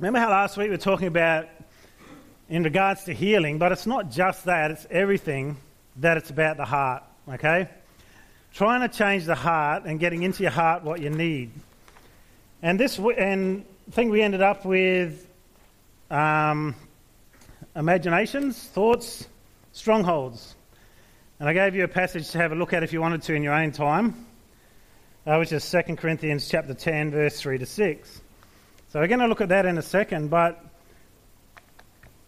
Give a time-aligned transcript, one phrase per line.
[0.00, 1.46] Remember how last week we were talking about
[2.48, 5.58] in regards to healing, but it's not just that, it's everything
[5.96, 7.68] that it's about the heart, okay?
[8.54, 11.50] Trying to change the heart and getting into your heart what you need.
[12.62, 15.28] And this and thing we ended up with
[16.10, 16.74] um,
[17.76, 19.28] imaginations, thoughts,
[19.72, 20.54] strongholds.
[21.40, 23.34] And I gave you a passage to have a look at if you wanted to
[23.34, 24.24] in your own time,
[25.26, 28.22] uh, which is 2 Corinthians chapter 10, verse 3 to 6.
[28.92, 30.64] So we're going to look at that in a second, but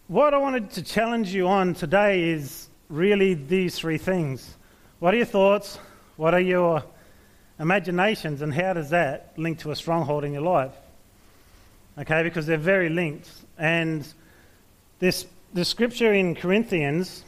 [0.07, 4.55] what I wanted to challenge you on today is really these three things.
[4.99, 5.77] What are your thoughts?
[6.15, 6.81] What are your
[7.59, 8.41] imaginations?
[8.41, 10.71] And how does that link to a stronghold in your life?
[11.97, 13.29] Okay, because they're very linked.
[13.57, 14.07] And
[14.99, 17.25] this, the scripture in Corinthians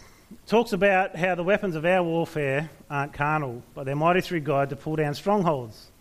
[0.47, 4.69] talks about how the weapons of our warfare aren't carnal, but they're mighty through God
[4.69, 5.91] to pull down strongholds.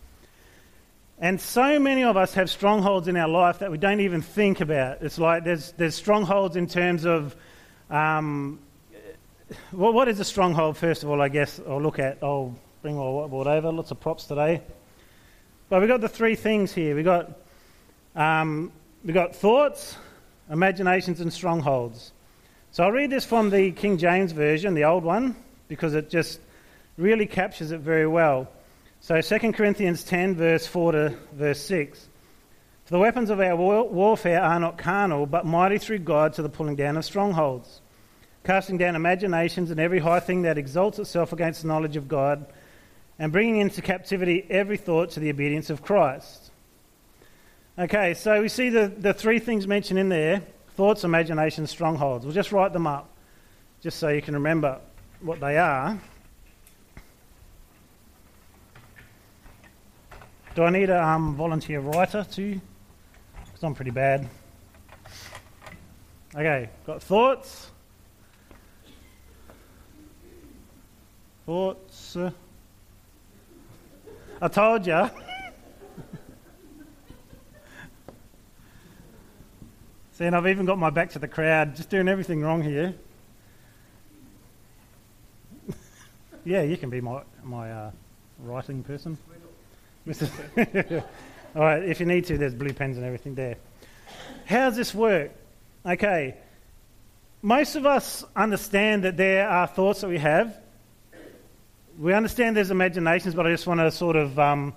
[1.17, 4.59] And so many of us have strongholds in our life that we don't even think
[4.59, 5.01] about.
[5.01, 7.35] It's like there's, there's strongholds in terms of,
[7.89, 8.59] um,
[9.71, 12.17] well, what is a stronghold, first of all, I guess I'll look at.
[12.21, 14.61] I'll bring my whiteboard over, lots of props today.
[15.69, 16.95] But we've got the three things here.
[16.95, 17.31] We've got,
[18.15, 18.73] um,
[19.03, 19.95] we got thoughts,
[20.49, 22.11] imaginations, and strongholds.
[22.71, 25.37] So I'll read this from the King James Version, the old one,
[25.69, 26.41] because it just
[26.97, 28.49] really captures it very well.
[29.05, 32.07] So 2 Corinthians 10, verse 4 to verse 6.
[32.85, 36.41] For the weapons of our war- warfare are not carnal, but mighty through God to
[36.41, 37.81] the pulling down of strongholds,
[38.43, 42.47] casting down imaginations and every high thing that exalts itself against the knowledge of God,
[43.19, 46.49] and bringing into captivity every thought to the obedience of Christ.
[47.77, 52.25] Okay, so we see the, the three things mentioned in there thoughts, imaginations, strongholds.
[52.25, 53.07] We'll just write them up,
[53.81, 54.79] just so you can remember
[55.21, 55.99] what they are.
[60.55, 62.61] Do I need a um, volunteer writer too?
[63.45, 64.29] Because I'm pretty bad.
[66.33, 67.71] Okay, got thoughts?
[71.45, 72.17] Thoughts?
[74.41, 75.09] I told you.
[80.13, 82.95] See, and I've even got my back to the crowd, just doing everything wrong here.
[86.45, 87.91] yeah, you can be my, my uh,
[88.39, 89.17] writing person.
[91.55, 93.55] All right, if you need to, there's blue pens and everything there.
[94.45, 95.31] How does this work?
[95.83, 96.35] Okay,
[97.41, 100.55] most of us understand that there are thoughts that we have.
[101.97, 104.73] We understand there's imaginations, but I just want to sort of um,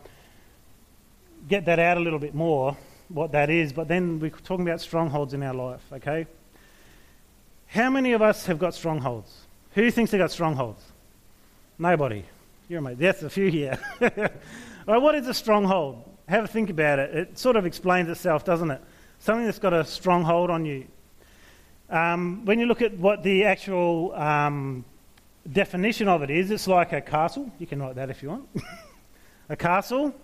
[1.49, 2.77] get that out a little bit more,
[3.09, 3.73] what that is.
[3.73, 6.27] But then we're talking about strongholds in our life, okay?
[7.67, 9.35] How many of us have got strongholds?
[9.73, 10.83] Who thinks they got strongholds?
[11.79, 12.25] Nobody.
[12.69, 12.99] You're amazing.
[12.99, 13.79] That's a few here.
[14.89, 16.03] Right, what is a stronghold?
[16.31, 17.15] Have a think about it.
[17.15, 18.81] It sort of explains itself, doesn't it?
[19.19, 20.87] Something that's got a stronghold on you.
[21.91, 24.87] Um, when you look at what the actual um,
[25.53, 27.53] definition of it is, it's like a castle.
[27.59, 28.49] You can write that if you want.
[29.51, 30.15] a castle.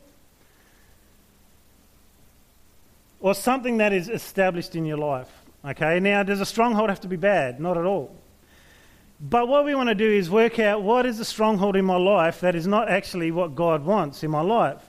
[3.21, 5.29] Or something that is established in your life.
[5.63, 7.61] Okay, now does a stronghold have to be bad?
[7.61, 8.17] Not at all.
[9.27, 11.97] But what we want to do is work out what is the stronghold in my
[11.97, 14.83] life that is not actually what God wants in my life.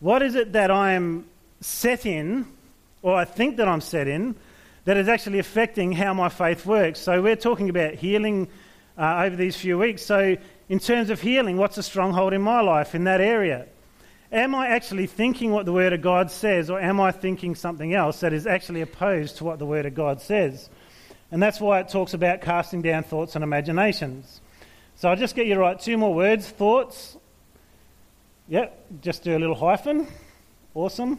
[0.00, 1.24] What is it that I am
[1.60, 2.46] set in,
[3.02, 4.34] or I think that I'm set in,
[4.86, 6.98] that is actually affecting how my faith works?
[6.98, 8.48] So we're talking about healing
[8.98, 10.02] uh, over these few weeks.
[10.02, 10.36] So,
[10.68, 13.66] in terms of healing, what's a stronghold in my life in that area?
[14.32, 17.94] Am I actually thinking what the Word of God says, or am I thinking something
[17.94, 20.68] else that is actually opposed to what the Word of God says?
[21.36, 24.40] And that's why it talks about casting down thoughts and imaginations.
[24.94, 27.18] So I'll just get you to write two more words thoughts.
[28.48, 30.06] Yep, just do a little hyphen.
[30.74, 31.18] Awesome.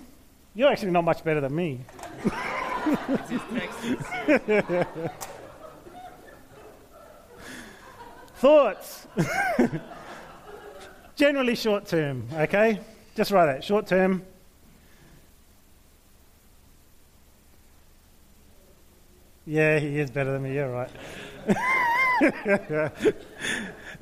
[0.56, 1.82] You're actually not much better than me.
[8.38, 9.06] thoughts.
[11.16, 12.80] Generally short term, okay?
[13.16, 13.64] Just write that.
[13.64, 14.24] Short term,
[19.48, 20.56] Yeah, he is better than me.
[20.56, 20.92] You're right.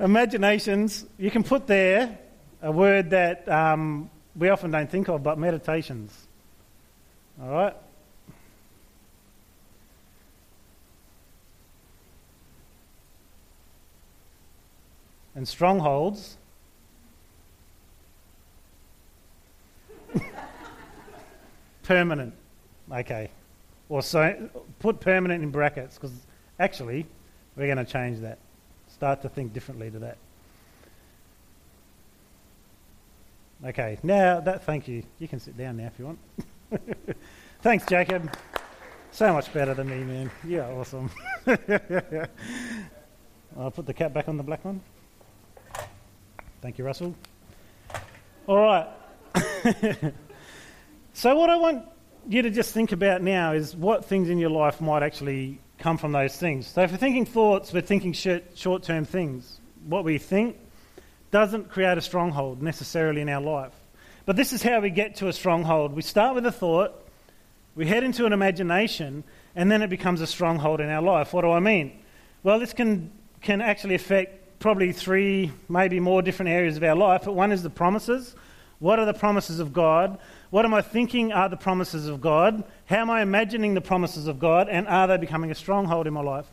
[0.00, 2.18] Imaginations, you can put there
[2.60, 6.26] a word that um, we often don't think of, but meditations.
[7.40, 7.76] All right?
[15.36, 16.36] And strongholds.
[21.84, 22.34] Permanent.
[22.90, 23.30] Okay.
[23.88, 24.48] Or so,
[24.80, 26.12] put permanent in brackets because
[26.58, 27.06] actually
[27.56, 28.38] we're going to change that.
[28.88, 30.18] Start to think differently to that.
[33.64, 35.02] Okay, now that, thank you.
[35.18, 36.18] You can sit down now if you want.
[37.62, 38.30] Thanks, Jacob.
[39.12, 40.30] So much better than me, man.
[40.46, 41.10] Yeah, awesome.
[43.58, 44.82] I'll put the cap back on the black one.
[46.60, 47.14] Thank you, Russell.
[48.46, 48.86] All right.
[51.14, 51.86] so, what I want
[52.28, 55.98] you to just think about now is what things in your life might actually come
[55.98, 56.66] from those things.
[56.66, 59.60] So, if we're thinking thoughts, we're thinking short term things.
[59.86, 60.56] What we think
[61.30, 63.72] doesn't create a stronghold necessarily in our life.
[64.24, 65.94] But this is how we get to a stronghold.
[65.94, 66.92] We start with a thought,
[67.74, 69.22] we head into an imagination,
[69.54, 71.32] and then it becomes a stronghold in our life.
[71.32, 72.02] What do I mean?
[72.42, 77.22] Well, this can, can actually affect probably three, maybe more different areas of our life.
[77.24, 78.34] But one is the promises.
[78.78, 80.18] What are the promises of God?
[80.56, 82.64] What am I thinking are the promises of God?
[82.86, 84.70] How am I imagining the promises of God?
[84.70, 86.46] And are they becoming a stronghold in my life?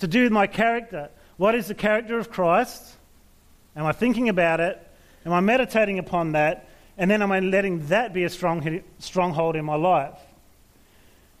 [0.00, 1.08] To do with my character.
[1.38, 2.96] What is the character of Christ?
[3.74, 4.86] Am I thinking about it?
[5.24, 6.68] Am I meditating upon that?
[6.98, 10.18] And then am I letting that be a strong, stronghold in my life?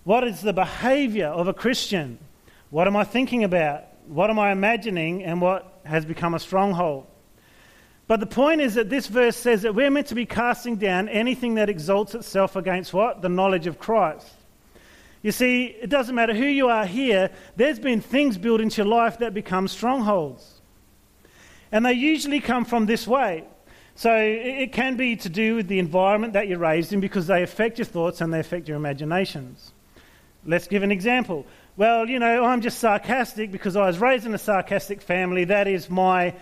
[0.04, 2.18] What is the behavior of a Christian?
[2.70, 3.84] What am I thinking about?
[4.06, 5.24] What am I imagining?
[5.24, 7.06] And what has become a stronghold?
[8.08, 11.10] But the point is that this verse says that we're meant to be casting down
[11.10, 13.20] anything that exalts itself against what?
[13.20, 14.26] The knowledge of Christ.
[15.22, 18.86] You see, it doesn't matter who you are here, there's been things built into your
[18.86, 20.60] life that become strongholds.
[21.70, 23.44] And they usually come from this way.
[23.94, 27.42] So it can be to do with the environment that you're raised in because they
[27.42, 29.72] affect your thoughts and they affect your imaginations.
[30.46, 31.44] Let's give an example.
[31.76, 35.44] Well, you know, I'm just sarcastic because I was raised in a sarcastic family.
[35.44, 36.36] That is my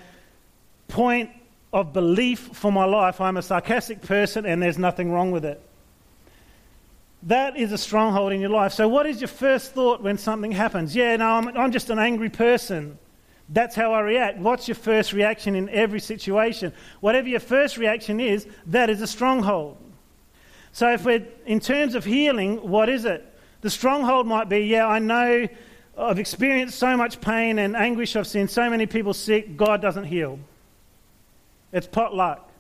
[0.86, 1.30] point
[1.72, 3.20] of belief for my life.
[3.20, 5.60] I'm a sarcastic person and there's nothing wrong with it.
[7.24, 8.72] That is a stronghold in your life.
[8.72, 10.94] So, what is your first thought when something happens?
[10.94, 12.98] Yeah, no, I'm, I'm just an angry person.
[13.48, 14.38] That's how I react.
[14.38, 16.72] What's your first reaction in every situation?
[17.00, 19.76] Whatever your first reaction is, that is a stronghold.
[20.72, 23.24] So, if we're in terms of healing, what is it?
[23.62, 25.48] The stronghold might be, yeah, I know
[25.98, 30.04] I've experienced so much pain and anguish, I've seen so many people sick, God doesn't
[30.04, 30.38] heal.
[31.76, 32.50] It's pot luck.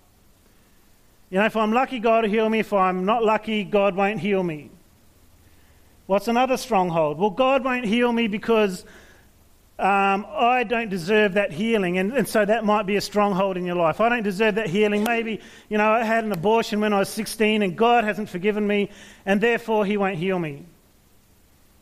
[1.30, 2.58] You know, if I'm lucky, God will heal me.
[2.58, 4.68] If I'm not lucky, God won't heal me.
[6.04, 7.18] What's another stronghold?
[7.18, 8.84] Well, God won't heal me because
[9.78, 11.96] um, I don't deserve that healing.
[11.96, 14.02] And, and so that might be a stronghold in your life.
[14.02, 15.02] I don't deserve that healing.
[15.02, 15.40] Maybe,
[15.70, 18.90] you know, I had an abortion when I was 16 and God hasn't forgiven me
[19.24, 20.66] and therefore He won't heal me.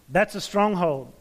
[0.09, 1.13] That's a stronghold.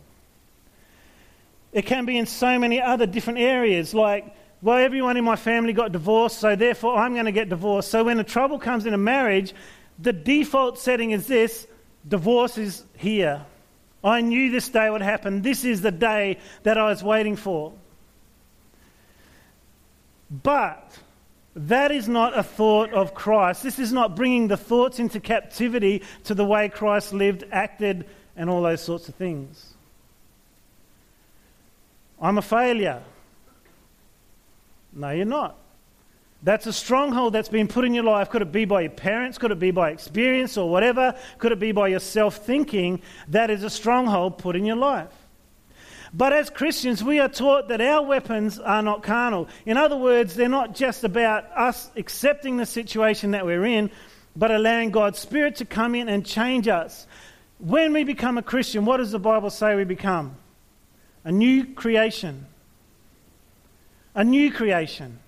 [1.72, 4.32] It can be in so many other different areas, like
[4.64, 7.92] well, everyone in my family got divorced, so therefore I'm going to get divorced.
[7.92, 9.54] So when the trouble comes in a marriage,
[10.00, 11.68] the default setting is this
[12.08, 13.46] divorce is here.
[14.06, 15.42] I knew this day would happen.
[15.42, 17.74] This is the day that I was waiting for.
[20.32, 20.98] But
[21.58, 23.64] that is not a thought of Christ.
[23.64, 28.06] This is not bringing the thoughts into captivity to the way Christ lived, acted,
[28.38, 29.74] and all those sorts of things.
[32.22, 33.04] I'm a failure.
[34.96, 35.58] No, you're not.
[36.44, 38.30] That's a stronghold that's been put in your life.
[38.30, 39.38] Could it be by your parents?
[39.38, 41.16] Could it be by experience or whatever?
[41.38, 43.02] Could it be by your self thinking?
[43.30, 45.12] That is a stronghold put in your life.
[46.14, 49.48] But as Christians, we are taught that our weapons are not carnal.
[49.66, 53.90] In other words, they're not just about us accepting the situation that we're in,
[54.36, 57.08] but allowing God's Spirit to come in and change us.
[57.58, 60.36] When we become a Christian, what does the Bible say we become?
[61.24, 62.46] A new creation
[64.16, 65.20] a new creation.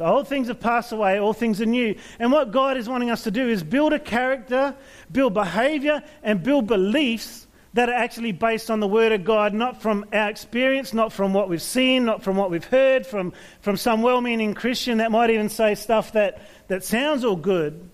[0.00, 1.94] The old things have passed away, all things are new.
[2.18, 4.74] And what God is wanting us to do is build a character,
[5.12, 9.82] build behavior, and build beliefs that are actually based on the Word of God, not
[9.82, 13.76] from our experience, not from what we've seen, not from what we've heard, from, from
[13.76, 17.90] some well meaning Christian that might even say stuff that, that sounds all good.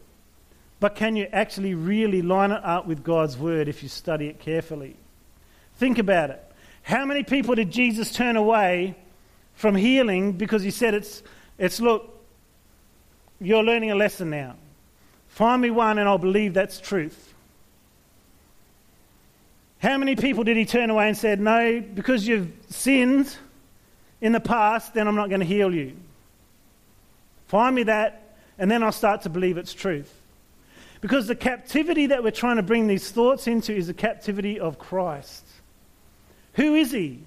[0.78, 4.38] But can you actually really line it up with God's Word if you study it
[4.38, 4.96] carefully?
[5.74, 6.42] Think about it.
[6.82, 8.94] How many people did Jesus turn away
[9.56, 11.22] from healing because he said it's,
[11.58, 12.14] it's look,
[13.40, 14.54] you're learning a lesson now.
[15.28, 17.34] Find me one and I'll believe that's truth.
[19.78, 23.36] How many people did he turn away and said, No, because you've sinned
[24.20, 25.96] in the past, then I'm not going to heal you?
[27.48, 30.12] Find me that, and then I'll start to believe it's truth.
[31.00, 34.78] Because the captivity that we're trying to bring these thoughts into is the captivity of
[34.78, 35.44] Christ.
[36.54, 37.20] Who is he?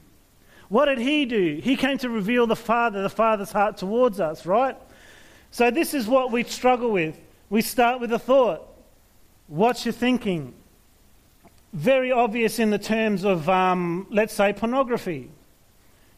[0.69, 1.59] What did he do?
[1.61, 4.77] He came to reveal the Father, the Father's heart towards us, right?
[5.51, 7.19] So, this is what we struggle with.
[7.49, 8.61] We start with a thought.
[9.47, 10.53] What's your thinking?
[11.73, 15.29] Very obvious in the terms of, um, let's say, pornography.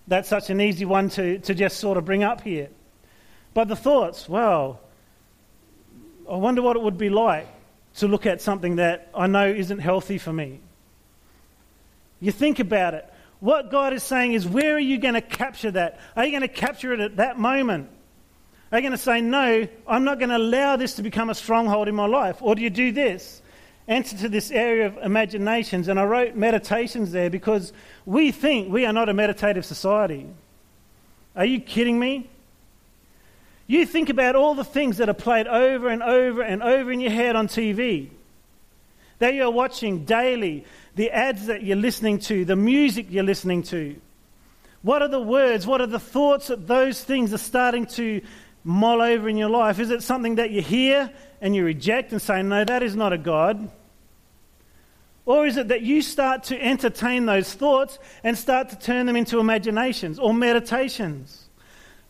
[0.08, 2.70] That's such an easy one to, to just sort of bring up here.
[3.54, 4.82] But the thoughts, well,
[6.30, 7.48] I wonder what it would be like.
[7.96, 10.60] to look at something that I know isn't healthy for me.
[12.20, 13.11] You think about it.
[13.42, 16.00] What God is saying is, where are you going to capture that?
[16.16, 17.90] Are you going to capture it at that moment?
[18.72, 21.36] Are you going to say, no, I'm not going to allow this to become a
[21.36, 22.38] stronghold in my life?
[22.40, 23.42] Or do you do this?
[23.88, 25.88] Enter to this area of imaginations.
[25.88, 27.74] And I wrote meditations there because
[28.06, 30.28] we think we are not a meditative society.
[31.36, 32.30] Are you kidding me?
[33.66, 37.00] You think about all the things that are played over and over and over in
[37.00, 38.12] your head on TV
[39.22, 43.96] that you're watching daily, the ads that you're listening to, the music you're listening to.
[44.82, 45.68] What are the words?
[45.68, 48.22] What are the thoughts that those things are starting to
[48.64, 49.80] mull over in your life?
[49.80, 53.14] Is it something that you hear and you reject and say, No, that is not
[53.14, 53.70] a God?
[55.28, 59.16] Or is it that you start to entertain those thoughts and start to turn them
[59.16, 61.48] into imaginations or meditations?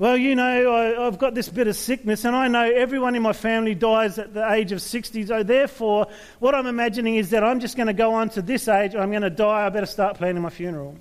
[0.01, 3.21] Well, you know, I, have got this bit of sickness, and I know everyone in
[3.21, 5.27] my family dies at the age of 60.
[5.27, 6.07] So, therefore,
[6.39, 9.11] what I'm imagining is that I'm just going to go on to this age, I'm
[9.11, 10.95] going to die, I better start planning my funeral.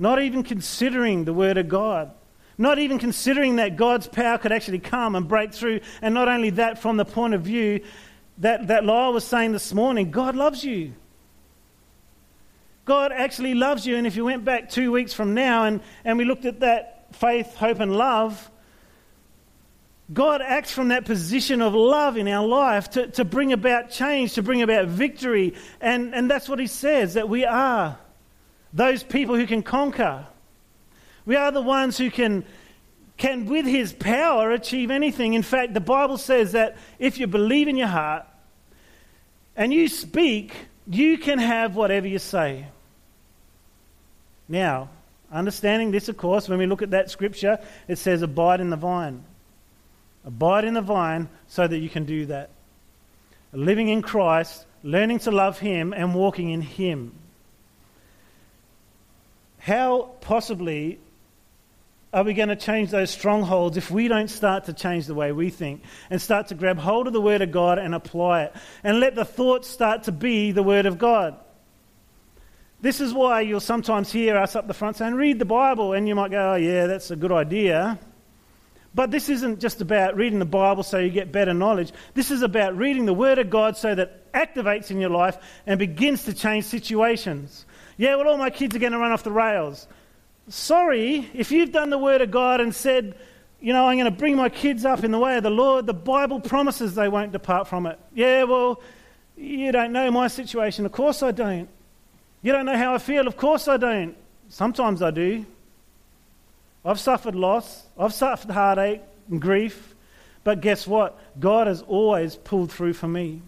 [0.00, 2.10] Not even considering the Word of God.
[2.58, 5.82] Not even considering that God's power could actually come and break through.
[6.02, 7.82] And not only that, from the point of view
[8.38, 10.94] that, that Lyle was saying this morning, God loves you.
[12.84, 13.96] God actually loves you.
[13.96, 17.08] And if you went back two weeks from now and, and we looked at that
[17.12, 18.50] faith, hope, and love,
[20.12, 24.34] God acts from that position of love in our life to, to bring about change,
[24.34, 25.54] to bring about victory.
[25.80, 27.98] And, and that's what He says that we are
[28.72, 30.26] those people who can conquer.
[31.26, 32.44] We are the ones who can,
[33.16, 35.34] can, with His power, achieve anything.
[35.34, 38.26] In fact, the Bible says that if you believe in your heart
[39.56, 40.54] and you speak,
[40.86, 42.66] you can have whatever you say.
[44.48, 44.88] Now,
[45.30, 48.76] understanding this, of course, when we look at that scripture, it says, Abide in the
[48.76, 49.24] vine.
[50.24, 52.50] Abide in the vine so that you can do that.
[53.52, 57.12] Living in Christ, learning to love Him, and walking in Him.
[59.58, 60.98] How possibly
[62.12, 65.30] are we going to change those strongholds if we don't start to change the way
[65.30, 68.54] we think and start to grab hold of the Word of God and apply it
[68.82, 71.36] and let the thoughts start to be the Word of God?
[72.80, 76.08] This is why you'll sometimes hear us up the front saying, read the Bible, and
[76.08, 77.98] you might go, oh, yeah, that's a good idea.
[78.94, 81.92] But this isn't just about reading the Bible so you get better knowledge.
[82.14, 85.36] This is about reading the Word of God so that activates in your life
[85.66, 87.66] and begins to change situations.
[87.98, 89.86] Yeah, well, all my kids are going to run off the rails.
[90.48, 93.14] Sorry, if you've done the Word of God and said,
[93.60, 95.86] you know, I'm going to bring my kids up in the way of the Lord,
[95.86, 97.98] the Bible promises they won't depart from it.
[98.14, 98.80] Yeah, well,
[99.36, 100.86] you don't know my situation.
[100.86, 101.68] Of course I don't.
[102.42, 103.26] You don't know how I feel?
[103.26, 104.16] Of course I don't.
[104.48, 105.44] Sometimes I do.
[106.84, 109.94] I've suffered loss, I've suffered heartache and grief,
[110.44, 111.18] but guess what?
[111.38, 113.42] God has always pulled through for me.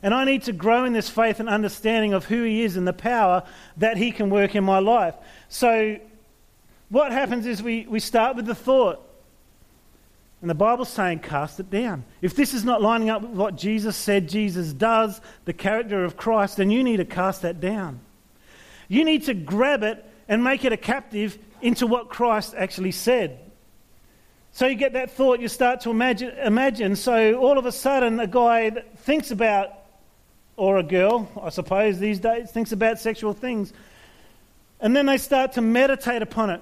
[0.00, 2.86] And I need to grow in this faith and understanding of who He is and
[2.86, 3.42] the power
[3.78, 5.14] that He can work in my life.
[5.48, 5.98] So,
[6.88, 9.04] what happens is we, we start with the thought.
[10.40, 12.04] And the Bible's saying, cast it down.
[12.22, 16.16] If this is not lining up with what Jesus said Jesus does, the character of
[16.16, 18.00] Christ, then you need to cast that down.
[18.86, 23.38] You need to grab it and make it a captive into what Christ actually said.
[24.52, 26.96] So you get that thought, you start to imagine, imagine.
[26.96, 29.70] So all of a sudden, a guy thinks about,
[30.56, 33.72] or a girl, I suppose, these days, thinks about sexual things.
[34.80, 36.60] And then they start to meditate upon it.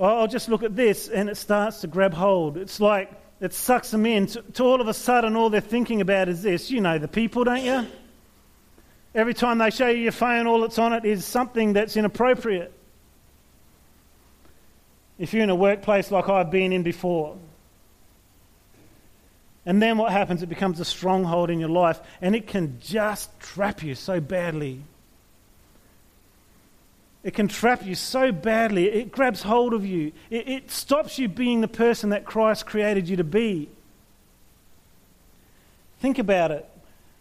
[0.00, 2.56] Oh, I'll just look at this, and it starts to grab hold.
[2.56, 4.28] It's like it sucks them in.
[4.28, 6.70] To, to all of a sudden, all they're thinking about is this.
[6.70, 7.86] You know the people, don't you?
[9.14, 12.72] Every time they show you your phone, all that's on it is something that's inappropriate.
[15.18, 17.36] If you're in a workplace like I've been in before.
[19.66, 20.42] And then what happens?
[20.42, 24.80] It becomes a stronghold in your life, and it can just trap you so badly.
[27.22, 28.88] It can trap you so badly.
[28.88, 30.12] It grabs hold of you.
[30.30, 33.68] It, it stops you being the person that Christ created you to be.
[36.00, 36.66] Think about it.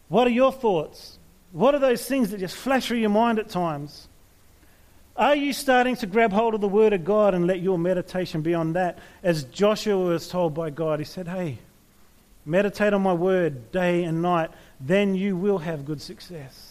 [0.07, 1.17] What are your thoughts?
[1.51, 4.07] What are those things that just flash through your mind at times?
[5.17, 8.41] Are you starting to grab hold of the Word of God and let your meditation
[8.41, 8.99] be on that?
[9.21, 11.57] As Joshua was told by God, he said, Hey,
[12.45, 16.68] meditate on my Word day and night, then you will have good success.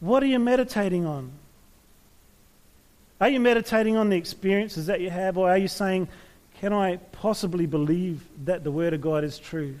[0.00, 1.30] What are you meditating on?
[3.20, 6.08] Are you meditating on the experiences that you have, or are you saying,
[6.60, 9.76] Can I possibly believe that the Word of God is true?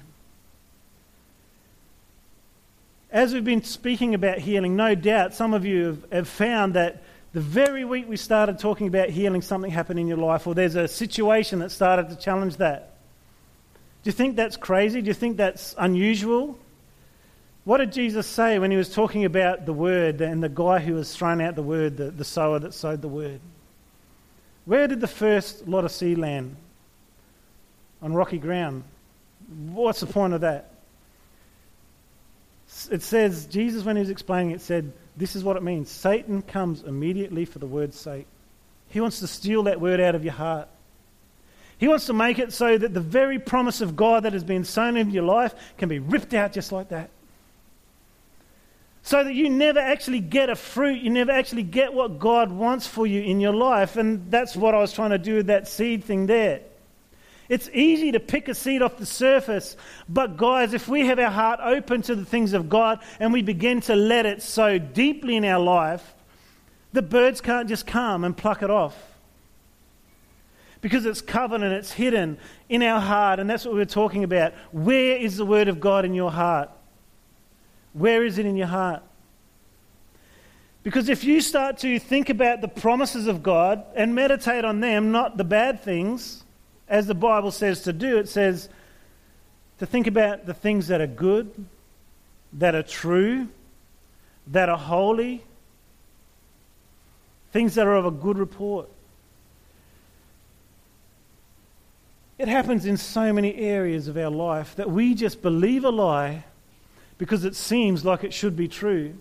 [3.16, 7.02] as we've been speaking about healing, no doubt some of you have, have, found that
[7.32, 10.74] the very week we started talking about healing, something happened in your life, or there's
[10.74, 12.96] a situation that started to challenge that.
[14.02, 15.00] Do you think that's crazy?
[15.00, 16.58] Do you think that's unusual?
[17.66, 20.94] What did Jesus say when he was talking about the word and the guy who
[20.94, 23.40] was throwing out the word, the, the sower that sowed the word?
[24.66, 26.54] Where did the first lot of seed land?
[28.00, 28.84] On rocky ground.
[29.72, 30.70] What's the point of that?
[32.88, 35.90] It says, Jesus, when he was explaining it, said, This is what it means.
[35.90, 38.28] Satan comes immediately for the word's sake.
[38.90, 40.68] He wants to steal that word out of your heart.
[41.78, 44.62] He wants to make it so that the very promise of God that has been
[44.62, 47.10] sown in your life can be ripped out just like that.
[49.06, 52.88] So that you never actually get a fruit, you never actually get what God wants
[52.88, 53.94] for you in your life.
[53.94, 56.62] And that's what I was trying to do with that seed thing there.
[57.48, 59.76] It's easy to pick a seed off the surface,
[60.08, 63.42] but guys, if we have our heart open to the things of God and we
[63.42, 66.14] begin to let it sow deeply in our life,
[66.92, 69.00] the birds can't just come and pluck it off
[70.80, 73.38] because it's covered and it's hidden in our heart.
[73.38, 74.52] And that's what we are talking about.
[74.72, 76.70] Where is the Word of God in your heart?
[77.96, 79.02] Where is it in your heart?
[80.82, 85.12] Because if you start to think about the promises of God and meditate on them,
[85.12, 86.44] not the bad things,
[86.88, 88.68] as the Bible says to do, it says
[89.78, 91.50] to think about the things that are good,
[92.52, 93.48] that are true,
[94.48, 95.42] that are holy,
[97.50, 98.90] things that are of a good report.
[102.38, 106.44] It happens in so many areas of our life that we just believe a lie
[107.18, 109.14] because it seems like it should be true.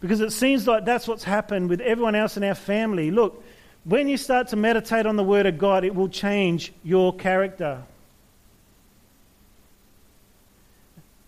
[0.00, 3.10] Because it seems like that's what's happened with everyone else in our family.
[3.10, 3.42] Look,
[3.84, 7.82] when you start to meditate on the Word of God, it will change your character.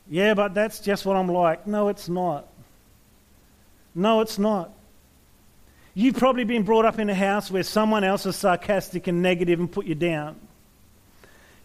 [0.08, 1.66] Yeah, but that's just what I'm like.
[1.66, 2.46] No, it's not.
[3.94, 4.72] No, it's not.
[5.94, 9.60] You've probably been brought up in a house where someone else is sarcastic and negative
[9.60, 10.36] and put you down.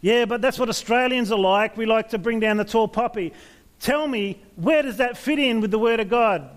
[0.01, 1.75] Yeah, but that's what Australians are like.
[1.75, 3.33] We like to bring down the tall poppy.
[3.79, 6.49] Tell me, where does that fit in with the Word of God?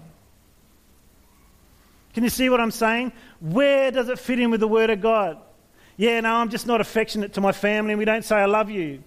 [2.14, 3.12] Can you see what I'm saying?
[3.40, 5.38] Where does it fit in with the Word of God?
[5.96, 8.70] Yeah, no, I'm just not affectionate to my family and we don't say I love
[8.70, 9.02] you.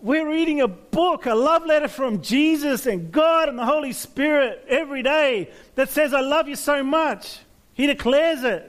[0.00, 4.64] We're reading a book, a love letter from Jesus and God and the Holy Spirit
[4.68, 7.38] every day that says, I love you so much.
[7.74, 8.68] He declares it.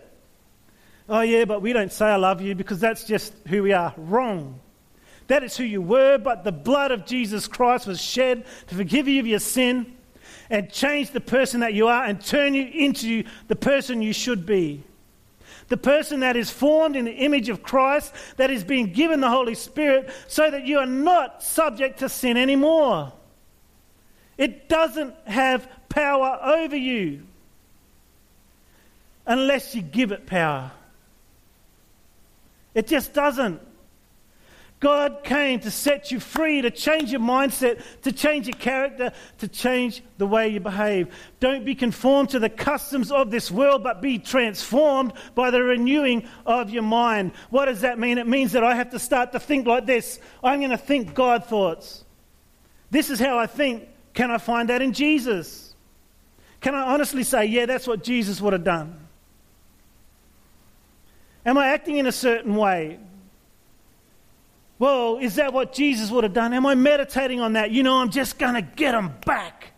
[1.10, 3.94] Oh, yeah, but we don't say I love you because that's just who we are.
[3.98, 4.60] Wrong.
[5.28, 9.08] That is who you were, but the blood of Jesus Christ was shed to forgive
[9.08, 9.96] you of your sin
[10.50, 14.46] and change the person that you are and turn you into the person you should
[14.46, 14.84] be.
[15.70, 19.30] The person that is formed in the image of Christ, that is being given the
[19.30, 23.14] Holy Spirit, so that you are not subject to sin anymore.
[24.38, 27.24] It doesn't have power over you
[29.26, 30.72] unless you give it power.
[32.74, 33.62] It just doesn't.
[34.84, 39.48] God came to set you free, to change your mindset, to change your character, to
[39.48, 41.08] change the way you behave.
[41.40, 46.28] Don't be conformed to the customs of this world, but be transformed by the renewing
[46.46, 47.32] of your mind.
[47.50, 48.18] What does that mean?
[48.18, 51.14] It means that I have to start to think like this I'm going to think
[51.14, 52.04] God thoughts.
[52.92, 53.88] This is how I think.
[54.14, 55.74] Can I find that in Jesus?
[56.60, 59.00] Can I honestly say, yeah, that's what Jesus would have done?
[61.46, 63.00] Am I acting in a certain way?
[64.84, 66.52] Well, is that what Jesus would have done?
[66.52, 67.72] Am I meditating on that?
[67.72, 69.72] You know, I'm just going to get them back.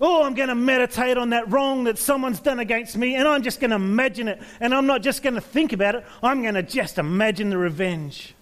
[0.00, 3.42] Oh, I'm going to meditate on that wrong that someone's done against me, and I'm
[3.42, 4.40] just going to imagine it.
[4.60, 7.58] And I'm not just going to think about it, I'm going to just imagine the
[7.58, 8.36] revenge.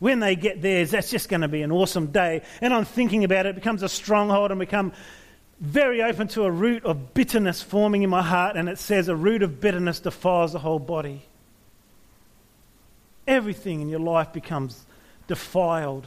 [0.00, 2.42] When they get theirs, that's just going to be an awesome day.
[2.60, 4.92] And I'm thinking about it, it becomes a stronghold and become
[5.60, 9.16] very open to a root of bitterness forming in my heart, and it says a
[9.16, 11.22] root of bitterness defiles the whole body.
[13.26, 14.86] Everything in your life becomes
[15.26, 16.06] defiled.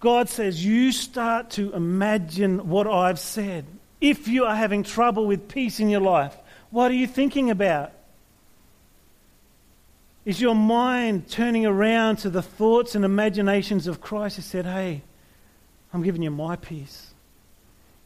[0.00, 3.66] God says, You start to imagine what I've said.
[4.00, 6.34] If you are having trouble with peace in your life,
[6.70, 7.92] what are you thinking about?
[10.24, 15.02] Is your mind turning around to the thoughts and imaginations of Christ who said, Hey,
[15.92, 17.12] I'm giving you my peace.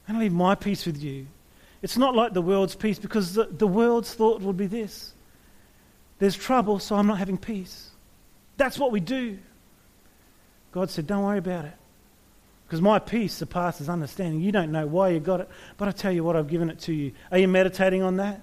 [0.06, 1.26] I'm going to leave my peace with you.
[1.80, 5.13] It's not like the world's peace because the, the world's thought would be this
[6.18, 7.90] there's trouble, so I'm not having peace.
[8.56, 9.38] That's what we do.
[10.72, 11.74] God said, Don't worry about it.
[12.66, 14.40] Because my peace surpasses understanding.
[14.40, 16.80] You don't know why you got it, but I tell you what, I've given it
[16.80, 17.12] to you.
[17.30, 18.40] Are you meditating on that?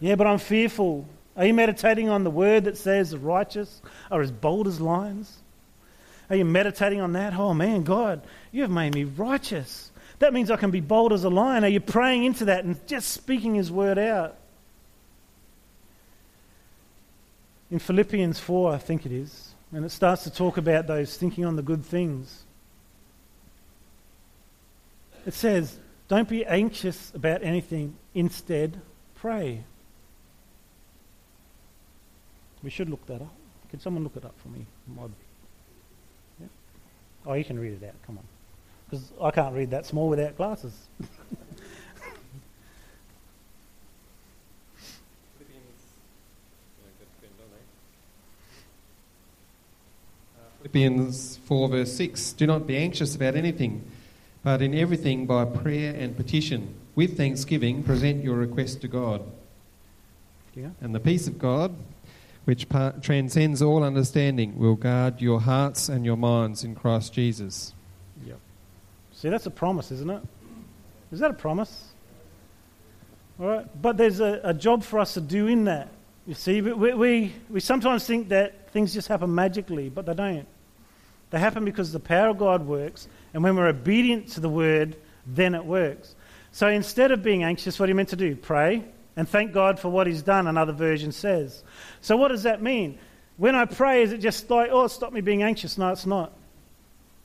[0.00, 1.06] Yeah, but I'm fearful.
[1.36, 5.38] Are you meditating on the word that says the righteous are as bold as lions?
[6.28, 7.34] Are you meditating on that?
[7.34, 9.90] Oh man, God, you have made me righteous.
[10.18, 11.64] That means I can be bold as a lion.
[11.64, 14.36] Are you praying into that and just speaking His word out?
[17.72, 21.46] In Philippians 4, I think it is, and it starts to talk about those thinking
[21.46, 22.44] on the good things.
[25.24, 28.78] It says, Don't be anxious about anything, instead,
[29.14, 29.64] pray.
[32.62, 33.34] We should look that up.
[33.70, 34.66] Can someone look it up for me?
[36.38, 36.48] Yeah.
[37.24, 37.94] Oh, you can read it out.
[38.06, 38.24] Come on.
[38.84, 40.74] Because I can't read that small without glasses.
[50.62, 53.84] Philippians 4, verse 6 Do not be anxious about anything,
[54.44, 59.22] but in everything by prayer and petition, with thanksgiving, present your request to God.
[60.54, 60.70] Yeah.
[60.80, 61.74] And the peace of God,
[62.44, 67.74] which par- transcends all understanding, will guard your hearts and your minds in Christ Jesus.
[68.24, 68.38] Yep.
[69.14, 70.22] See, that's a promise, isn't it?
[71.10, 71.88] Is that a promise?
[73.40, 73.82] All right.
[73.82, 75.88] But there's a, a job for us to do in that.
[76.26, 80.46] You see, we, we, we sometimes think that things just happen magically, but they don't.
[81.30, 84.96] They happen because the power of God works, and when we're obedient to the word,
[85.26, 86.14] then it works.
[86.52, 88.36] So instead of being anxious, what are you meant to do?
[88.36, 88.84] Pray
[89.16, 91.62] and thank God for what He's done, another version says.
[92.00, 92.98] So what does that mean?
[93.36, 95.76] When I pray, is it just like, oh, stop me being anxious?
[95.78, 96.32] No, it's not.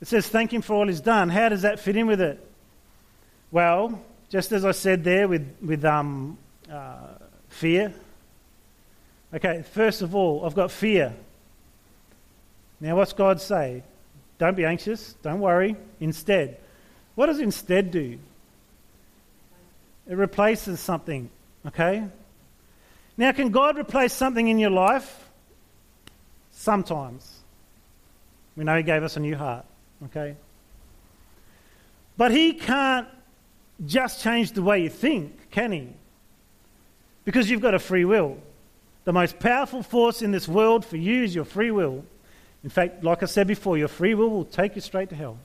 [0.00, 1.28] It says, thank Him for all He's done.
[1.28, 2.44] How does that fit in with it?
[3.50, 6.36] Well, just as I said there with, with um,
[6.70, 7.14] uh,
[7.48, 7.94] fear.
[9.34, 11.14] Okay, first of all, I've got fear.
[12.80, 13.82] Now, what's God say?
[14.38, 15.14] Don't be anxious.
[15.22, 15.76] Don't worry.
[16.00, 16.58] Instead.
[17.14, 18.18] What does instead do?
[20.08, 21.28] It replaces something.
[21.66, 22.04] Okay?
[23.16, 25.28] Now, can God replace something in your life?
[26.52, 27.40] Sometimes.
[28.56, 29.64] We know He gave us a new heart.
[30.06, 30.36] Okay?
[32.16, 33.08] But He can't
[33.84, 35.88] just change the way you think, can He?
[37.24, 38.38] Because you've got a free will.
[39.08, 42.04] The most powerful force in this world for you is your free will.
[42.62, 45.38] In fact, like I said before, your free will will take you straight to hell.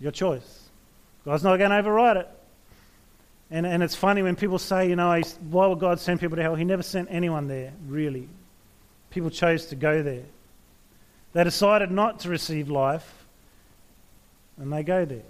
[0.00, 0.68] Your choice.
[1.24, 2.28] God's not going to override it.
[3.52, 6.42] And, and it's funny when people say, you know, why would God send people to
[6.42, 6.56] hell?
[6.56, 8.28] He never sent anyone there, really.
[9.10, 10.24] People chose to go there.
[11.34, 13.26] They decided not to receive life,
[14.56, 15.22] and they go there.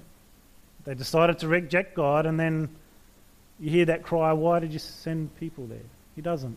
[0.87, 2.71] They decided to reject God, and then
[3.61, 5.91] you hear that cry, why did you send people there?
[6.17, 6.57] He doesn't.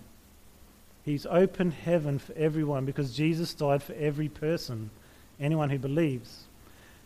[1.05, 4.89] He's opened heaven for everyone because Jesus died for every person,
[5.39, 6.45] anyone who believes.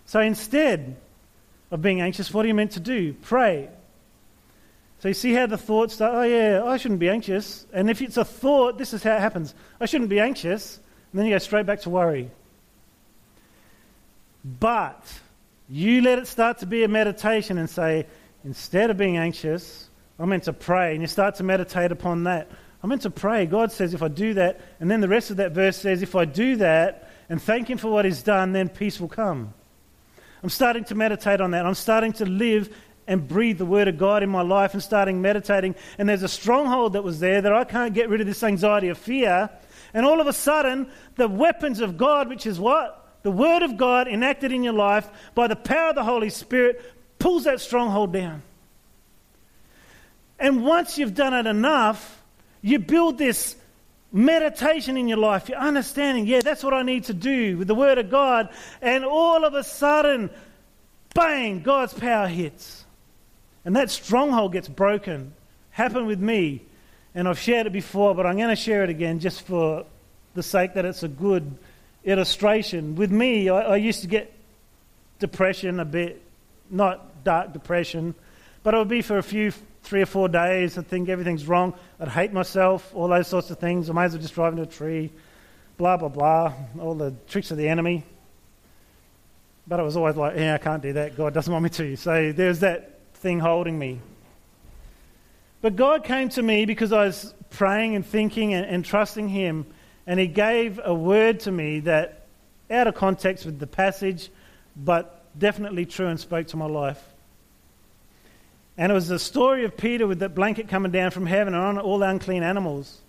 [0.05, 0.95] So instead
[1.69, 3.13] of being anxious, what are you meant to do?
[3.13, 3.67] Pray.
[4.99, 7.65] So you see how the thoughts start, oh yeah, I shouldn't be anxious.
[7.73, 9.53] And if it's a thought, this is how it happens.
[9.81, 10.79] I shouldn't be anxious.
[11.11, 12.31] And then you go straight back to worry.
[14.45, 15.05] But
[15.67, 18.07] you let it start to be a meditation and say,
[18.45, 20.93] instead of being anxious, I'm meant to pray.
[20.93, 22.49] And you start to meditate upon that.
[22.81, 23.45] I'm meant to pray.
[23.45, 26.15] God says if I do that, and then the rest of that verse says if
[26.15, 29.53] I do that and thank Him for what He's done, then peace will come.
[30.41, 31.65] I'm starting to meditate on that.
[31.65, 32.73] I'm starting to live
[33.07, 35.75] and breathe the Word of God in my life and starting meditating.
[35.97, 38.87] And there's a stronghold that was there that I can't get rid of this anxiety
[38.87, 39.49] of fear.
[39.93, 42.95] And all of a sudden, the weapons of God, which is what?
[43.23, 46.81] The Word of God enacted in your life by the power of the Holy Spirit,
[47.17, 48.43] pulls that stronghold down.
[50.39, 52.18] And once you've done it enough,
[52.61, 53.55] you build this
[54.11, 55.49] meditation in your life.
[55.49, 58.49] You're understanding, yeah, that's what I need to do with the Word of God.
[58.81, 60.29] And all of a sudden,
[61.13, 62.85] bang, God's power hits.
[63.65, 65.33] And that stronghold gets broken.
[65.71, 66.63] Happened with me.
[67.13, 69.85] And I've shared it before, but I'm going to share it again just for
[70.33, 71.57] the sake that it's a good
[72.03, 72.95] illustration.
[72.95, 74.33] With me, I, I used to get
[75.19, 76.21] depression a bit,
[76.69, 78.15] not dark depression,
[78.63, 79.51] but it would be for a few
[79.89, 80.77] three or four days.
[80.77, 81.73] I think everything's wrong.
[81.99, 83.89] I'd hate myself, all those sorts of things.
[83.89, 85.11] I might as well just drive into a tree,
[85.77, 88.03] blah, blah, blah, all the tricks of the enemy.
[89.65, 91.17] But I was always like, yeah, I can't do that.
[91.17, 91.95] God doesn't want me to.
[91.95, 93.99] So there's that thing holding me.
[95.61, 99.65] But God came to me because I was praying and thinking and, and trusting Him,
[100.05, 102.27] and He gave a word to me that,
[102.69, 104.29] out of context with the passage,
[104.75, 107.03] but definitely true and spoke to my life.
[108.79, 111.61] And it was the story of Peter with that blanket coming down from heaven and
[111.61, 113.01] on all the unclean animals.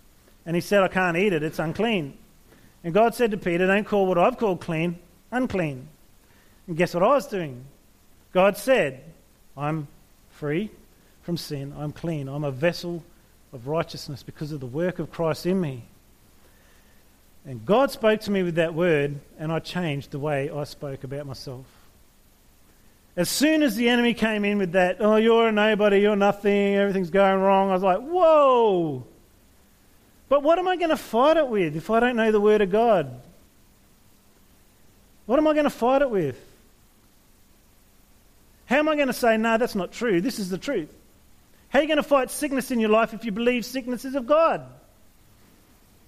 [0.45, 2.17] And he said, I can't eat it, it's unclean.
[2.83, 4.99] And God said to Peter, Don't call what I've called clean
[5.31, 5.87] unclean.
[6.67, 7.63] And guess what I was doing?
[8.33, 9.01] God said,
[9.55, 9.87] I'm
[10.31, 10.71] free
[11.23, 13.01] from sin, I'm clean, I'm a vessel
[13.53, 15.83] of righteousness because of the work of Christ in me.
[17.45, 21.05] And God spoke to me with that word, and I changed the way I spoke
[21.05, 21.65] about myself.
[23.15, 26.75] As soon as the enemy came in with that, oh, you're a nobody, you're nothing,
[26.75, 29.05] everything's going wrong, I was like, whoa,
[30.29, 32.61] But what am I going to fight it with if I don't know the Word
[32.61, 33.21] of God?
[35.25, 36.39] What am I going to fight it with?
[38.65, 40.21] How am I going to say, no, that's not true?
[40.21, 40.89] This is the truth.
[41.67, 44.15] How are you going to fight sickness in your life if you believe sickness is
[44.15, 44.65] of God?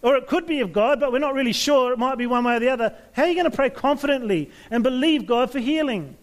[0.01, 1.91] Or it could be of God, but we're not really sure.
[1.93, 2.95] It might be one way or the other.
[3.11, 6.17] How are you going to pray confidently and believe God for healing?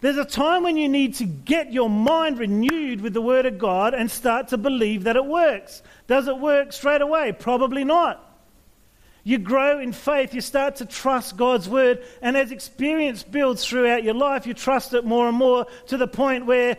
[0.00, 3.58] There's a time when you need to get your mind renewed with the Word of
[3.58, 5.82] God and start to believe that it works.
[6.06, 7.32] Does it work straight away?
[7.32, 8.24] Probably not.
[9.24, 14.04] You grow in faith, you start to trust God's Word, and as experience builds throughout
[14.04, 16.78] your life, you trust it more and more to the point where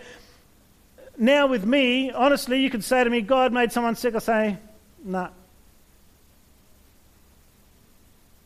[1.18, 4.16] now with me, honestly, you could say to me, God made someone sick.
[4.16, 4.58] I say,
[5.04, 5.30] nah.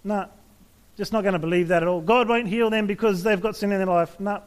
[0.04, 0.26] Nah.
[0.98, 2.02] Just not going to believe that at all.
[2.02, 4.20] God won't heal them because they've got sin in their life.
[4.20, 4.42] Nah.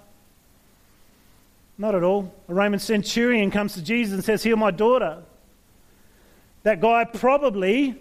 [1.78, 2.34] Not at all.
[2.48, 5.22] A Roman centurion comes to Jesus and says, Heal my daughter.
[6.62, 8.00] That guy probably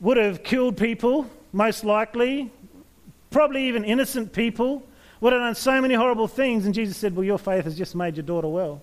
[0.00, 2.50] would have killed people, most likely,
[3.30, 4.82] probably even innocent people,
[5.20, 6.66] would have done so many horrible things.
[6.66, 8.82] And Jesus said, Well, your faith has just made your daughter well.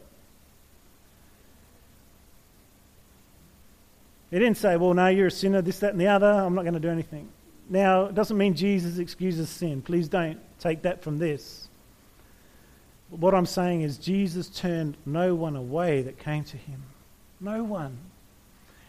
[4.34, 6.26] He didn't say, well, no, you're a sinner, this, that, and the other.
[6.26, 7.30] I'm not going to do anything.
[7.70, 9.84] Now, it doesn't mean Jesus excuses sin.
[9.84, 11.62] Please don't take that from this.
[13.19, 16.82] What I'm saying is, Jesus turned no one away that came to him.
[17.39, 17.97] No one.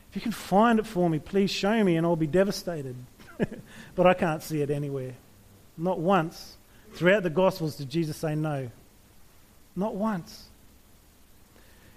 [0.08, 2.96] If you can find it for me, please show me, and I'll be devastated.
[3.94, 5.14] but I can't see it anywhere.
[5.76, 6.56] Not once.
[6.94, 8.70] Throughout the Gospels did Jesus say no.
[9.76, 10.44] Not once.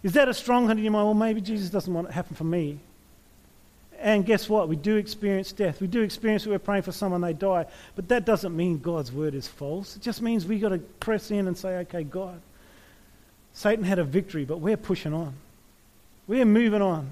[0.03, 1.05] Is that a stronghold in your mind?
[1.05, 2.79] Well, maybe Jesus doesn't want it to happen for me.
[3.99, 4.69] And guess what?
[4.69, 5.81] We do experience death.
[5.81, 7.65] We do experience we're praying for someone, they die.
[7.95, 9.95] But that doesn't mean God's word is false.
[9.95, 12.39] It just means we've got to press in and say, okay, God,
[13.53, 15.33] Satan had a victory, but we're pushing on.
[16.27, 17.09] We're moving on.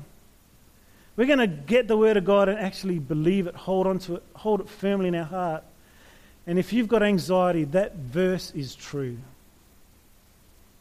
[1.15, 4.15] We're going to get the word of God and actually believe it, hold on to
[4.15, 5.63] it, hold it firmly in our heart.
[6.45, 9.17] And if you've got anxiety, that verse is true.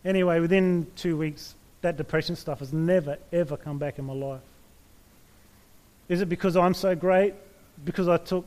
[0.04, 4.40] Anyway, within two weeks, that depression stuff has never, ever come back in my life.
[6.08, 7.34] Is it because I'm so great?
[7.84, 8.46] Because I took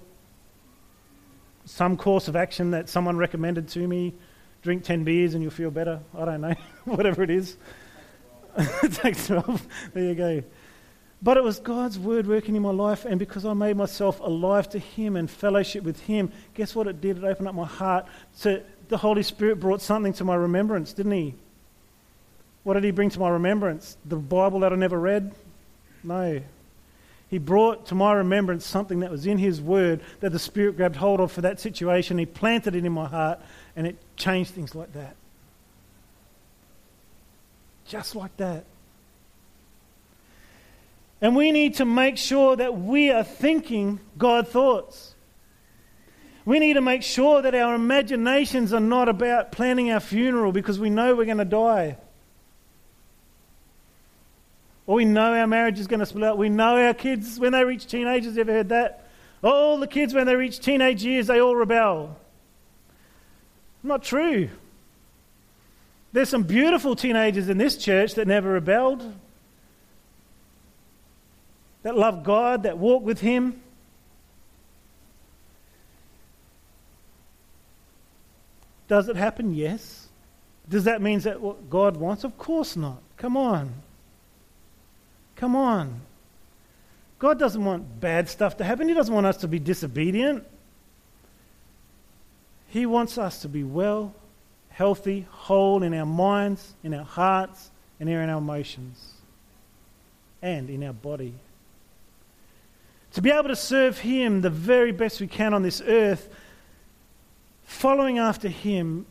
[1.65, 4.13] some course of action that someone recommended to me?
[4.61, 5.99] Drink 10 beers and you'll feel better?
[6.17, 6.55] I don't know.
[6.85, 7.57] Whatever it is.
[8.91, 9.67] Take 12.
[9.93, 10.43] There you go.
[11.21, 14.69] But it was God's word working in my life, and because I made myself alive
[14.69, 17.17] to Him and fellowship with Him, guess what it did?
[17.17, 18.05] It opened up my heart.
[18.41, 21.33] To, the Holy Spirit brought something to my remembrance, didn't He?
[22.63, 23.97] What did He bring to my remembrance?
[24.05, 25.33] The Bible that I never read?
[26.03, 26.41] No.
[27.29, 30.95] He brought to my remembrance something that was in His Word that the Spirit grabbed
[30.95, 32.17] hold of for that situation.
[32.17, 33.39] He planted it in my heart,
[33.75, 35.15] and it changed things like that.
[37.85, 38.65] Just like that.
[41.21, 45.15] And we need to make sure that we are thinking God thoughts.
[46.45, 50.79] We need to make sure that our imaginations are not about planning our funeral because
[50.79, 51.97] we know we're going to die.
[54.87, 56.37] Or we know our marriage is going to split up.
[56.37, 59.07] We know our kids, when they reach teenagers, you ever heard that?
[59.43, 62.17] All the kids, when they reach teenage years, they all rebel.
[63.83, 64.49] Not true.
[66.13, 69.13] There's some beautiful teenagers in this church that never rebelled,
[71.83, 73.61] that love God, that walk with Him.
[78.87, 79.53] Does it happen?
[79.53, 80.07] Yes.
[80.69, 82.23] Does that mean that what God wants?
[82.23, 83.01] Of course not.
[83.17, 83.73] Come on.
[85.37, 86.01] Come on.
[87.19, 88.87] God doesn't want bad stuff to happen.
[88.87, 90.45] He doesn't want us to be disobedient.
[92.67, 94.13] He wants us to be well,
[94.69, 99.13] healthy, whole in our minds, in our hearts, and in our emotions,
[100.41, 101.33] and in our body.
[103.13, 106.29] To be able to serve Him the very best we can on this earth,
[107.63, 109.05] following after Him.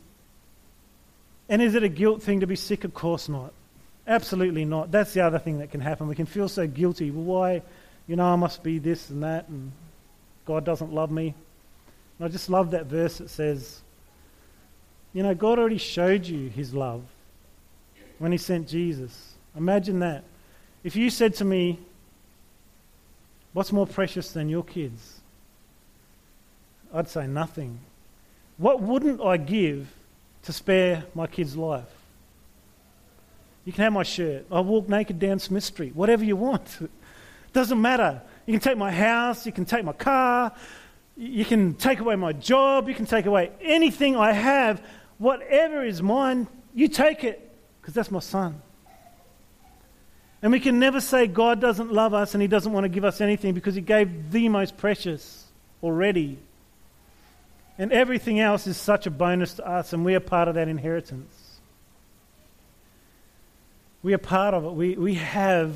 [1.49, 2.83] And is it a guilt thing to be sick?
[2.83, 3.53] Of course not.
[4.07, 4.91] Absolutely not.
[4.91, 6.07] That's the other thing that can happen.
[6.07, 7.11] We can feel so guilty.
[7.11, 7.61] Well, why?
[8.07, 9.71] You know, I must be this and that, and
[10.45, 11.33] God doesn't love me.
[12.17, 13.81] And I just love that verse that says,
[15.13, 17.03] you know, God already showed you his love
[18.17, 19.33] when he sent Jesus.
[19.55, 20.23] Imagine that.
[20.83, 21.79] If you said to me,
[23.57, 25.19] What's more precious than your kids?
[26.93, 27.79] I'd say nothing.
[28.59, 29.91] What wouldn't I give
[30.43, 31.96] to spare my kid's life?
[33.67, 34.45] You can have my shirt.
[34.49, 35.93] I'll walk naked down Smith Street.
[35.93, 36.89] Whatever you want.
[37.53, 38.21] Doesn't matter.
[38.45, 39.45] You can take my house.
[39.45, 40.53] You can take my car.
[41.17, 42.87] You can take away my job.
[42.87, 44.81] You can take away anything I have.
[45.17, 48.61] Whatever is mine, you take it because that's my son.
[50.41, 53.03] And we can never say God doesn't love us and He doesn't want to give
[53.03, 55.45] us anything because He gave the most precious
[55.83, 56.37] already.
[57.77, 60.69] And everything else is such a bonus to us, and we are part of that
[60.69, 61.46] inheritance.
[64.03, 64.71] We are part of it.
[64.71, 65.75] We, we, have,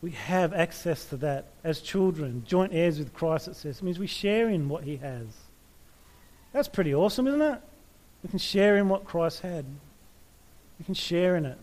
[0.00, 3.78] we have access to that as children, joint heirs with Christ, it says.
[3.78, 5.26] It means we share in what He has.
[6.52, 7.60] That's pretty awesome, isn't it?
[8.22, 9.64] We can share in what Christ had.
[10.78, 11.58] We can share in it.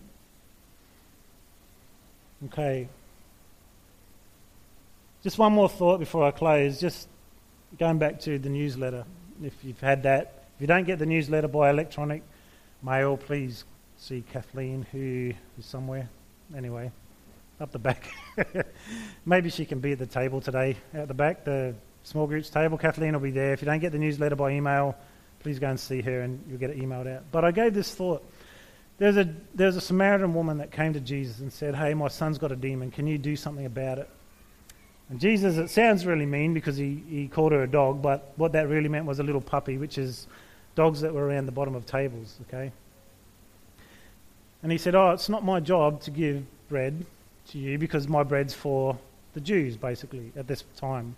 [2.45, 2.87] Okay.
[5.23, 6.79] Just one more thought before I close.
[6.79, 7.07] Just
[7.77, 9.05] going back to the newsletter.
[9.43, 12.23] If you've had that, if you don't get the newsletter by electronic
[12.81, 13.63] mail, please
[13.99, 16.09] see Kathleen, who is somewhere.
[16.55, 16.91] Anyway,
[17.59, 18.09] up the back.
[19.25, 22.77] Maybe she can be at the table today, at the back, the small groups table.
[22.77, 23.53] Kathleen will be there.
[23.53, 24.95] If you don't get the newsletter by email,
[25.41, 27.23] please go and see her and you'll get it emailed out.
[27.31, 28.23] But I gave this thought.
[28.97, 32.37] There's a, there's a Samaritan woman that came to Jesus and said, Hey, my son's
[32.37, 32.91] got a demon.
[32.91, 34.09] Can you do something about it?
[35.09, 38.51] And Jesus, it sounds really mean because he, he called her a dog, but what
[38.53, 40.27] that really meant was a little puppy, which is
[40.75, 42.71] dogs that were around the bottom of tables, okay?
[44.61, 47.05] And he said, Oh, it's not my job to give bread
[47.49, 48.97] to you because my bread's for
[49.33, 51.15] the Jews, basically, at this time.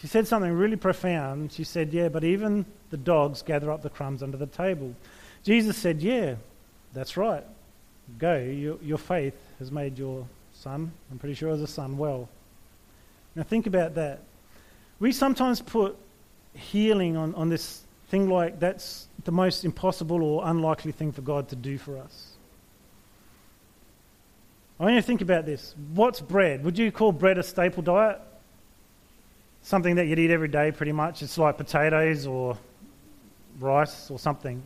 [0.00, 1.52] She said something really profound.
[1.52, 4.94] She said, Yeah, but even the dogs gather up the crumbs under the table.
[5.42, 6.36] Jesus said, Yeah,
[6.92, 7.44] that's right.
[8.18, 8.36] Go.
[8.36, 12.28] Your, your faith has made your son, I'm pretty sure, as a son, well.
[13.34, 14.20] Now think about that.
[15.00, 15.96] We sometimes put
[16.54, 21.48] healing on, on this thing like that's the most impossible or unlikely thing for God
[21.48, 22.33] to do for us.
[24.78, 25.74] I want you to think about this.
[25.94, 26.64] What's bread?
[26.64, 28.20] Would you call bread a staple diet?
[29.62, 31.22] Something that you'd eat every day, pretty much.
[31.22, 32.58] It's like potatoes or
[33.60, 34.62] rice or something.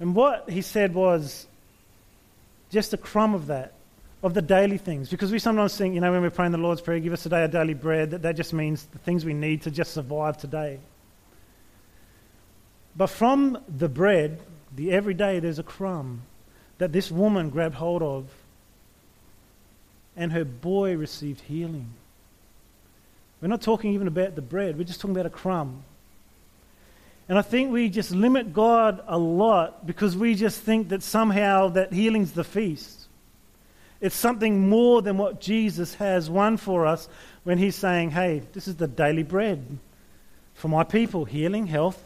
[0.00, 1.46] And what he said was
[2.70, 3.74] just a crumb of that,
[4.22, 5.10] of the daily things.
[5.10, 7.42] Because we sometimes think, you know, when we're praying the Lord's Prayer, give us today
[7.42, 10.80] our daily bread, that that just means the things we need to just survive today.
[12.96, 14.40] But from the bread,
[14.74, 16.22] the everyday, there's a crumb
[16.78, 18.26] that this woman grabbed hold of,
[20.16, 21.88] and her boy received healing.
[23.40, 25.82] We're not talking even about the bread, we're just talking about a crumb.
[27.28, 31.68] And I think we just limit God a lot because we just think that somehow
[31.70, 33.06] that healing's the feast.
[34.00, 37.08] It's something more than what Jesus has won for us
[37.42, 39.78] when he's saying, hey, this is the daily bread
[40.54, 42.02] for my people healing, health.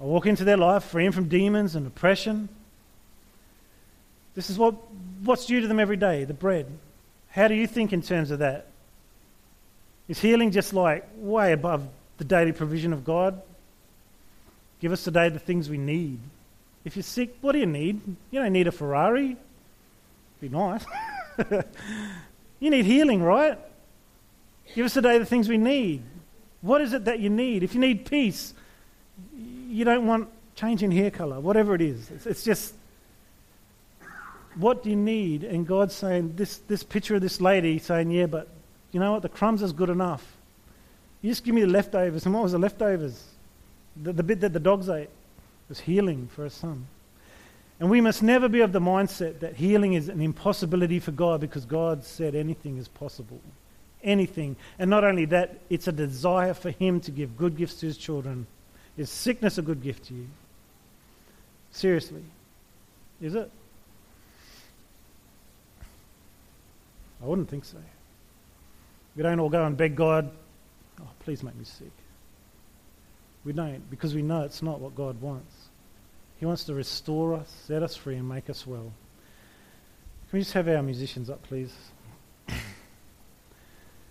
[0.00, 2.48] I walk into their life freeing from demons and oppression.
[4.34, 4.74] This is what,
[5.22, 6.66] what's due to them every day the bread.
[7.30, 8.66] How do you think in terms of that?
[10.08, 11.86] Is healing just like way above
[12.18, 13.40] the daily provision of God?
[14.80, 16.18] Give us today the things we need.
[16.84, 18.00] If you're sick, what do you need?
[18.30, 19.36] You don't need a Ferrari.
[20.40, 20.84] Be nice.
[22.58, 23.58] you need healing, right?
[24.74, 26.02] Give us today the things we need.
[26.60, 27.62] What is it that you need?
[27.62, 28.54] If you need peace,
[29.68, 32.10] you don't want change in hair color, whatever it is.
[32.10, 32.74] It's, it's just
[34.56, 35.44] what do you need?
[35.44, 38.48] And God's saying, this, this picture of this lady saying, yeah, but
[38.92, 39.22] you know what?
[39.22, 40.36] The crumbs is good enough.
[41.22, 42.26] You just give me the leftovers.
[42.26, 43.22] And what was the leftovers?
[44.00, 45.10] The, the bit that the dogs ate
[45.68, 46.86] was healing for a son.
[47.80, 51.40] And we must never be of the mindset that healing is an impossibility for God
[51.40, 53.40] because God said anything is possible.
[54.04, 54.56] Anything.
[54.78, 57.96] And not only that, it's a desire for Him to give good gifts to His
[57.96, 58.46] children.
[58.96, 60.26] Is sickness a good gift to you?
[61.70, 62.22] Seriously.
[63.20, 63.50] Is it?
[67.22, 67.78] I wouldn't think so.
[69.14, 70.30] We don't all go and beg God,
[71.00, 71.92] oh, please make me sick.
[73.44, 75.54] We don't because we know it's not what God wants.
[76.38, 78.92] He wants to restore us, set us free, and make us well.
[80.30, 81.72] Can we just have our musicians up, please?
[82.48, 82.58] and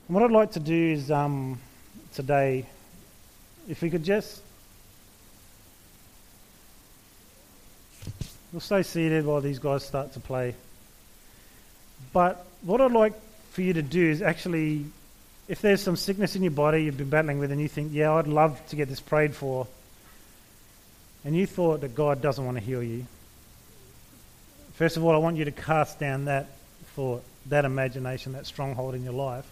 [0.08, 1.60] what I'd like to do is um,
[2.14, 2.66] today,
[3.68, 4.42] if we could just.
[8.54, 10.56] We'll stay seated while these guys start to play.
[12.14, 13.14] But what I'd like
[13.52, 14.86] for you to do is actually,
[15.48, 18.14] if there's some sickness in your body you've been battling with, and you think, yeah,
[18.14, 19.68] I'd love to get this prayed for,
[21.24, 23.06] and you thought that God doesn't want to heal you,
[24.74, 26.48] first of all, I want you to cast down that
[26.96, 29.46] thought, that imagination, that stronghold in your life.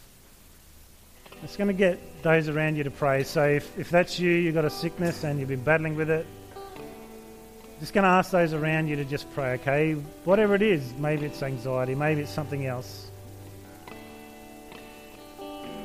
[1.43, 3.23] It's going to get those around you to pray.
[3.23, 6.25] So if, if that's you, you've got a sickness and you've been battling with it,
[7.79, 9.93] just going to ask those around you to just pray, okay?
[10.25, 13.09] Whatever it is, maybe it's anxiety, maybe it's something else.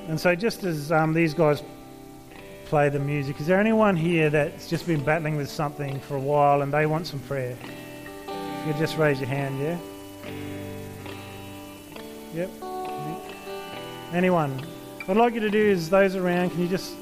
[0.08, 1.62] And so, just as um, these guys
[2.66, 6.20] play the music, is there anyone here that's just been battling with something for a
[6.20, 7.56] while and they want some prayer?
[8.66, 9.78] You just raise your hand, yeah?
[12.34, 12.50] Yep.
[14.12, 14.58] Anyone?
[15.06, 16.94] What I'd like you to do is those around, can you just,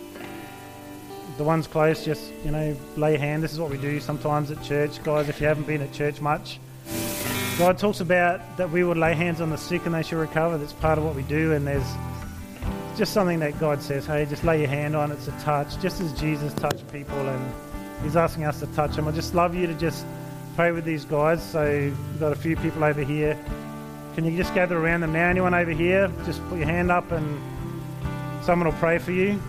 [1.42, 3.42] the ones close, just, you know, lay a hand.
[3.42, 5.02] This is what we do sometimes at church.
[5.02, 6.60] Guys, if you haven't been at church much,
[7.58, 10.56] God talks about that we would lay hands on the sick and they shall recover.
[10.56, 11.86] That's part of what we do, and there's
[12.96, 15.10] just something that God says, hey, just lay your hand on.
[15.10, 17.52] It's a touch, just as Jesus touched people, and
[18.04, 19.08] He's asking us to touch them.
[19.08, 20.06] I just love you to just
[20.54, 21.42] pray with these guys.
[21.42, 23.36] So we've got a few people over here.
[24.14, 25.28] Can you just gather around them now?
[25.28, 26.08] Anyone over here?
[26.24, 27.42] Just put your hand up and
[28.44, 29.42] someone will pray for you.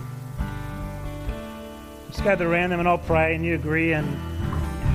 [2.14, 3.94] Just gather around them and I'll pray and you agree.
[3.94, 4.06] And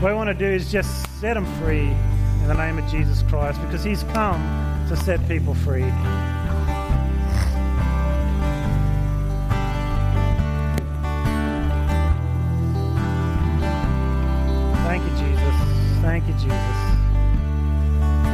[0.00, 3.24] what I want to do is just set them free in the name of Jesus
[3.24, 4.40] Christ because He's come
[4.88, 5.82] to set people free.
[14.86, 15.54] Thank you, Jesus.
[16.00, 16.52] Thank you, Jesus.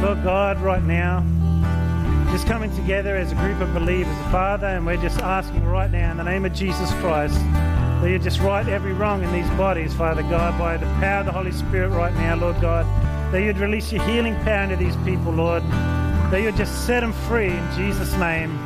[0.03, 1.25] Lord God, right now,
[2.31, 6.11] just coming together as a group of believers, Father, and we're just asking right now
[6.11, 7.41] in the name of Jesus Christ
[8.01, 11.25] that you just right every wrong in these bodies, Father God, by the power of
[11.25, 12.85] the Holy Spirit right now, Lord God,
[13.31, 15.63] that you'd release your healing power into these people, Lord,
[16.31, 18.57] that you'd just set them free in Jesus' name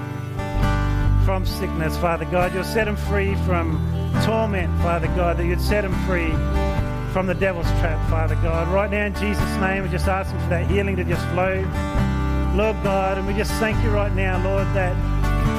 [1.26, 2.54] from sickness, Father God.
[2.54, 3.80] You'll set them free from
[4.26, 6.32] torment, Father God, that you'd set them free
[7.14, 8.68] from the devil's trap, Father God.
[8.70, 11.62] Right now, in Jesus' name, we're just asking for that healing to just flow.
[12.56, 14.96] Lord God, and we just thank you right now, Lord, that,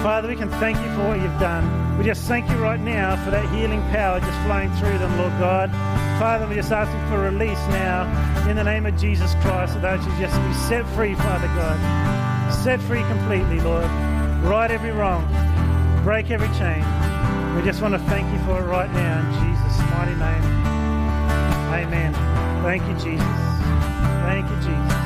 [0.03, 1.90] Father, we can thank you for what you've done.
[2.01, 5.37] We just thank you right now for that healing power just flowing through them, Lord
[5.37, 5.69] God.
[6.19, 8.09] Father, we just asking for release now
[8.49, 11.77] in the name of Jesus Christ, that should just be set free, Father God.
[12.65, 13.85] Set free completely, Lord.
[14.41, 15.29] Right every wrong.
[16.03, 16.81] Break every chain.
[17.55, 20.45] We just want to thank you for it right now in Jesus' mighty name.
[21.85, 22.17] Amen.
[22.65, 23.37] Thank you, Jesus.
[24.25, 25.01] Thank you, Jesus.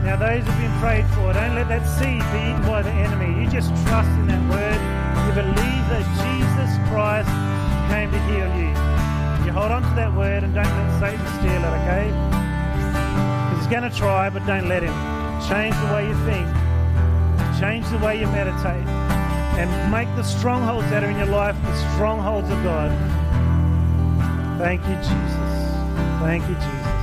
[0.00, 3.44] Now, those who've been prayed for, don't let that seed be eaten by the enemy.
[3.44, 4.93] You just trust in that word.
[5.34, 7.28] Believe that Jesus Christ
[7.90, 8.70] came to heal you.
[9.44, 12.06] You hold on to that word and don't let Satan steal it, okay?
[13.56, 14.94] He's going to try, but don't let him.
[15.48, 16.46] Change the way you think,
[17.58, 18.86] change the way you meditate,
[19.58, 22.90] and make the strongholds that are in your life the strongholds of God.
[24.58, 25.54] Thank you, Jesus.
[26.22, 26.93] Thank you, Jesus.